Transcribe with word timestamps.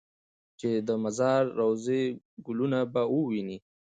چې 0.59 0.69
د 0.87 0.89
مزار 1.03 1.43
د 1.51 1.55
روضې 1.59 2.03
ګلونه 2.45 2.79
به 2.93 3.01
ووینې. 3.15 3.57